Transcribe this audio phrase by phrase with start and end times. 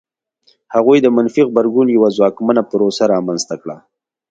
[0.75, 3.75] هغوی د منفي غبرګون یوه ځواکمنه پروسه رامنځته کړه.